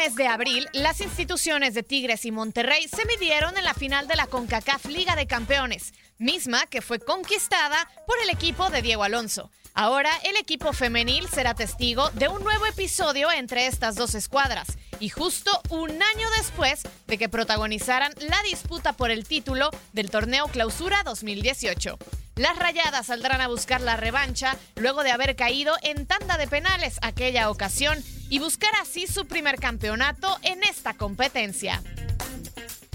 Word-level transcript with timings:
Mes 0.00 0.14
de 0.14 0.26
abril, 0.26 0.66
las 0.72 1.02
instituciones 1.02 1.74
de 1.74 1.82
Tigres 1.82 2.24
y 2.24 2.30
Monterrey 2.30 2.88
se 2.88 3.04
midieron 3.04 3.58
en 3.58 3.64
la 3.64 3.74
final 3.74 4.08
de 4.08 4.16
la 4.16 4.26
CONCACAF 4.26 4.86
Liga 4.86 5.14
de 5.14 5.26
Campeones, 5.26 5.92
misma 6.16 6.64
que 6.68 6.80
fue 6.80 7.00
conquistada 7.00 7.86
por 8.06 8.16
el 8.22 8.30
equipo 8.30 8.70
de 8.70 8.80
Diego 8.80 9.02
Alonso. 9.02 9.50
Ahora 9.74 10.10
el 10.24 10.38
equipo 10.38 10.72
femenil 10.72 11.28
será 11.28 11.52
testigo 11.52 12.08
de 12.12 12.28
un 12.28 12.42
nuevo 12.42 12.64
episodio 12.64 13.30
entre 13.30 13.66
estas 13.66 13.94
dos 13.94 14.14
escuadras, 14.14 14.68
y 15.00 15.10
justo 15.10 15.50
un 15.68 15.90
año 15.90 16.28
después 16.38 16.80
de 17.06 17.18
que 17.18 17.28
protagonizaran 17.28 18.14
la 18.20 18.42
disputa 18.44 18.94
por 18.94 19.10
el 19.10 19.26
título 19.26 19.68
del 19.92 20.10
torneo 20.10 20.48
Clausura 20.48 21.02
2018. 21.04 21.98
Las 22.36 22.56
rayadas 22.56 23.08
saldrán 23.08 23.42
a 23.42 23.48
buscar 23.48 23.82
la 23.82 23.98
revancha 23.98 24.56
luego 24.76 25.02
de 25.02 25.10
haber 25.10 25.36
caído 25.36 25.74
en 25.82 26.06
tanda 26.06 26.38
de 26.38 26.46
penales 26.46 26.96
aquella 27.02 27.50
ocasión 27.50 28.02
y 28.30 28.38
buscar 28.38 28.70
así 28.80 29.06
su 29.06 29.26
primer 29.26 29.56
campeonato 29.56 30.38
en 30.42 30.62
esta 30.62 30.94
competencia. 30.94 31.82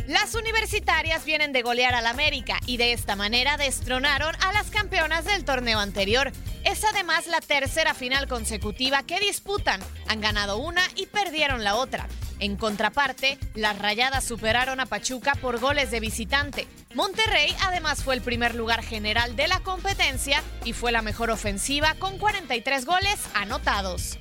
Las 0.07 0.35
universitarias 0.35 1.25
vienen 1.25 1.51
de 1.51 1.63
golear 1.63 1.95
al 1.95 2.05
América 2.05 2.59
y 2.67 2.77
de 2.77 2.93
esta 2.93 3.15
manera 3.15 3.57
destronaron 3.57 4.35
a 4.43 4.53
las 4.53 4.69
campeonas 4.69 5.25
del 5.25 5.45
torneo 5.45 5.79
anterior. 5.79 6.31
Es 6.63 6.83
además 6.83 7.25
la 7.25 7.41
tercera 7.41 7.95
final 7.95 8.27
consecutiva 8.27 9.01
que 9.01 9.19
disputan. 9.19 9.81
Han 10.07 10.21
ganado 10.21 10.57
una 10.57 10.83
y 10.95 11.07
perdieron 11.07 11.63
la 11.63 11.75
otra. 11.75 12.07
En 12.39 12.55
contraparte, 12.55 13.39
las 13.55 13.79
rayadas 13.79 14.23
superaron 14.23 14.79
a 14.79 14.85
Pachuca 14.85 15.33
por 15.35 15.59
goles 15.59 15.89
de 15.89 15.99
visitante. 15.99 16.67
Monterrey 16.93 17.55
además 17.61 18.03
fue 18.03 18.13
el 18.13 18.21
primer 18.21 18.53
lugar 18.53 18.83
general 18.83 19.35
de 19.35 19.47
la 19.47 19.61
competencia 19.61 20.43
y 20.63 20.73
fue 20.73 20.91
la 20.91 21.01
mejor 21.01 21.31
ofensiva 21.31 21.95
con 21.97 22.19
43 22.19 22.85
goles 22.85 23.19
anotados. 23.33 24.19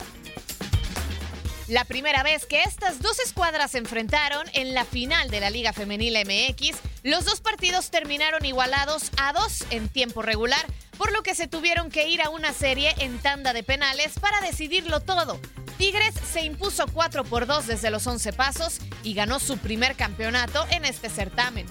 La 1.69 1.87
primera 1.87 2.23
vez 2.23 2.45
que 2.45 2.63
estas 2.63 3.01
dos 3.01 3.19
escuadras 3.21 3.71
se 3.71 3.79
enfrentaron 3.79 4.47
en 4.53 4.75
la 4.75 4.85
final 4.85 5.31
de 5.31 5.41
la 5.41 5.49
Liga 5.49 5.73
Femenil 5.73 6.15
MX, 6.15 6.77
los 7.05 7.25
dos 7.25 7.41
partidos 7.41 7.91
terminaron 7.91 8.45
igualados 8.45 9.11
a 9.17 9.33
dos 9.33 9.65
en 9.71 9.89
tiempo 9.89 10.21
regular, 10.21 10.63
por 10.99 11.11
lo 11.11 11.23
que 11.23 11.35
se 11.35 11.49
tuvieron 11.49 11.91
que 11.91 12.07
ir 12.09 12.21
a 12.21 12.29
una 12.29 12.53
serie 12.53 12.95
en 12.99 13.19
tanda 13.19 13.55
de 13.55 13.63
penales 13.63 14.19
para 14.21 14.43
decidirlo 14.43 15.01
todo. 15.01 15.41
Tigres 15.79 16.15
se 16.31 16.43
impuso 16.43 16.87
4 16.87 17.25
por 17.25 17.47
2 17.47 17.67
desde 17.67 17.91
los 17.91 18.07
11 18.07 18.35
pasos 18.35 18.81
y 19.03 19.15
ganó 19.15 19.41
su 19.41 19.57
primer 19.57 19.97
campeonato 19.97 20.67
en 20.71 20.85
este 20.85 21.09
certamen. 21.09 21.67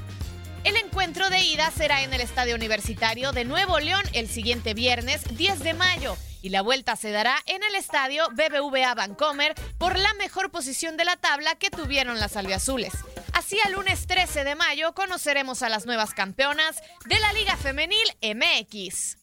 El 0.64 0.78
encuentro 0.78 1.30
de 1.30 1.42
ida 1.42 1.70
será 1.72 2.04
en 2.04 2.14
el 2.14 2.22
Estadio 2.22 2.56
Universitario 2.56 3.34
de 3.34 3.44
Nuevo 3.44 3.80
León 3.80 4.04
el 4.14 4.30
siguiente 4.30 4.74
viernes 4.74 5.22
10 5.36 5.60
de 5.60 5.74
mayo 5.74 6.16
y 6.42 6.50
la 6.50 6.62
vuelta 6.62 6.96
se 6.96 7.12
dará 7.12 7.36
en 7.48 7.64
el 7.64 7.76
estadio 7.76 8.30
BBVA 8.32 8.94
Vancomer 8.96 9.56
por 9.78 10.00
la 10.00 10.14
mejor 10.14 10.52
posición 10.52 10.96
de 10.96 11.04
la 11.04 11.18
tabla 11.18 11.56
que 11.56 11.70
tuvieron 11.70 12.20
las 12.20 12.38
albiazules. 12.38 12.94
Así 13.34 13.58
el 13.66 13.74
lunes 13.74 14.08
13 14.08 14.46
de 14.46 14.56
mayo 14.56 14.94
conoceremos 14.94 15.64
a 15.64 15.70
las 15.70 15.86
nuevas 15.86 16.14
campeonas 16.14 16.82
de 17.08 17.20
la 17.20 17.34
Liga 17.34 17.58
Femenil 17.58 18.08
MX. 18.22 19.23